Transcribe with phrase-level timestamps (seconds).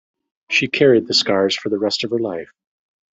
[0.49, 2.49] She carried the scars for the rest of her life.